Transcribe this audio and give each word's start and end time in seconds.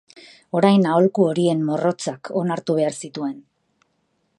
Orain 0.59 0.87
aholku 0.93 1.27
horien 1.33 1.61
morrontzak 1.67 2.33
onartu 2.43 2.79
behar 2.81 2.99
zituen. 3.05 3.39